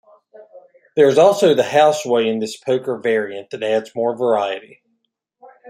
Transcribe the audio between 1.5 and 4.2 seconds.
the "House Way" in this poker variant that adds more